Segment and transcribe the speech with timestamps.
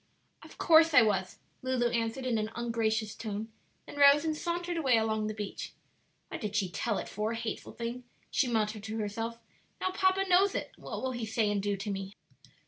[0.43, 3.49] "Of course I was," Lulu answered in an ungracious tone;
[3.85, 5.73] then rose and sauntered away along the beach.
[6.29, 9.37] "What did she tell it for, hateful thing!" she muttered to herself;
[9.79, 12.15] "now papa knows it, and what will he say and do to me?"